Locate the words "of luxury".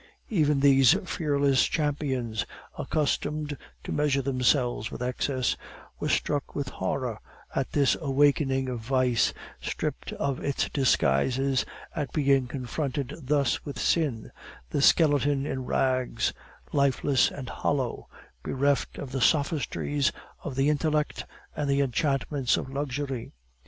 22.57-23.33